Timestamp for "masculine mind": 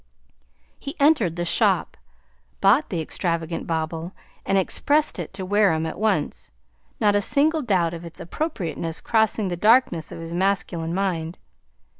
10.33-11.37